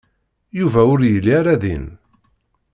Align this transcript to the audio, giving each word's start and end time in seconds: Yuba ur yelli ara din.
Yuba 0.59 0.81
ur 0.93 0.99
yelli 1.09 1.31
ara 1.39 1.55
din. 1.61 1.85